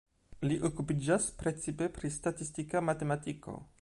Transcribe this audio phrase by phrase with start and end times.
[0.45, 3.61] Li okupiĝas precipe pri statistika matematiko.